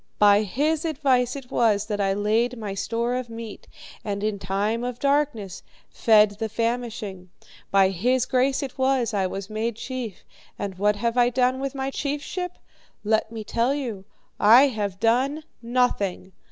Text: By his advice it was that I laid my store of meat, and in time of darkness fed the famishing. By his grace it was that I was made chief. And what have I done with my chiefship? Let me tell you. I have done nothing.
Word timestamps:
By 0.17 0.41
his 0.41 0.83
advice 0.83 1.35
it 1.35 1.51
was 1.51 1.85
that 1.85 2.01
I 2.01 2.13
laid 2.13 2.57
my 2.57 2.73
store 2.73 3.13
of 3.13 3.29
meat, 3.29 3.67
and 4.03 4.23
in 4.23 4.39
time 4.39 4.83
of 4.83 4.97
darkness 4.97 5.61
fed 5.91 6.39
the 6.39 6.49
famishing. 6.49 7.29
By 7.69 7.89
his 7.89 8.25
grace 8.25 8.63
it 8.63 8.79
was 8.79 9.11
that 9.11 9.17
I 9.21 9.27
was 9.27 9.47
made 9.47 9.75
chief. 9.75 10.25
And 10.57 10.73
what 10.79 10.95
have 10.95 11.17
I 11.17 11.29
done 11.29 11.59
with 11.59 11.75
my 11.75 11.91
chiefship? 11.91 12.53
Let 13.03 13.31
me 13.31 13.43
tell 13.43 13.75
you. 13.75 14.03
I 14.39 14.69
have 14.69 14.99
done 14.99 15.43
nothing. 15.61 16.31